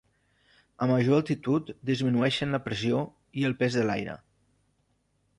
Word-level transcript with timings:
A 0.83 0.85
major 0.91 1.17
altitud 1.17 1.67
disminueixen 1.89 2.57
la 2.57 2.59
pressió 2.69 3.01
i 3.43 3.45
el 3.51 3.53
pes 3.59 3.77
de 3.81 3.83
l'aire. 3.91 4.17